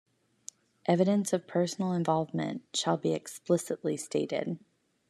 Evidence 0.87 1.31
of 1.31 1.45
personal 1.45 1.91
involvement 1.93 2.63
shall 2.73 2.97
be 2.97 3.13
explicitly 3.13 3.95
stated. 3.95 4.57